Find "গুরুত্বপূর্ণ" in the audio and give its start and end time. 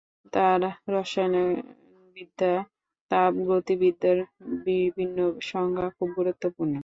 6.17-6.73